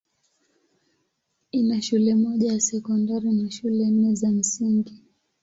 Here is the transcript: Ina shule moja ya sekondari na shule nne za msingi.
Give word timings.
Ina 1.51 1.81
shule 1.81 2.15
moja 2.15 2.53
ya 2.53 2.59
sekondari 2.59 3.31
na 3.31 3.51
shule 3.51 3.85
nne 3.89 4.15
za 4.15 4.31
msingi. 4.31 5.03